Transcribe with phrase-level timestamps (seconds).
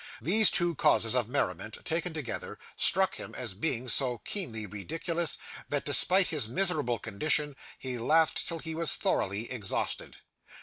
[0.19, 5.37] These two causes of merriment, taken together, struck him as being so keenly ridiculous,
[5.69, 10.17] that, despite his miserable condition, he laughed till he was thoroughly exhausted.